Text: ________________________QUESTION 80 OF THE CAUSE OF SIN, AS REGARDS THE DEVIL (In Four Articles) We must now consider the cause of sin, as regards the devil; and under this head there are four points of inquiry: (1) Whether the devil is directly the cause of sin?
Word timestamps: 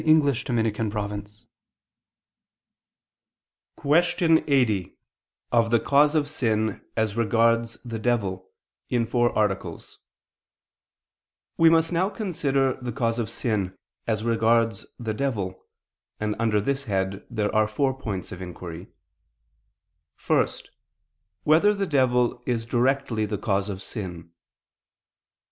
________________________QUESTION 3.75 4.43
80 4.47 4.97
OF 5.51 5.69
THE 5.69 5.79
CAUSE 5.79 6.15
OF 6.15 6.27
SIN, 6.27 6.81
AS 6.97 7.15
REGARDS 7.15 7.77
THE 7.85 7.99
DEVIL 7.99 8.49
(In 8.89 9.05
Four 9.05 9.31
Articles) 9.37 9.99
We 11.57 11.69
must 11.69 11.93
now 11.93 12.09
consider 12.09 12.79
the 12.81 12.91
cause 12.91 13.19
of 13.19 13.29
sin, 13.29 13.77
as 14.07 14.23
regards 14.23 14.87
the 14.97 15.13
devil; 15.13 15.65
and 16.19 16.35
under 16.39 16.59
this 16.59 16.85
head 16.85 17.23
there 17.29 17.53
are 17.53 17.67
four 17.67 17.93
points 17.93 18.31
of 18.31 18.41
inquiry: 18.41 18.87
(1) 20.25 20.47
Whether 21.43 21.75
the 21.75 21.85
devil 21.85 22.41
is 22.47 22.65
directly 22.65 23.27
the 23.27 23.37
cause 23.37 23.69
of 23.69 23.83
sin? 23.83 24.31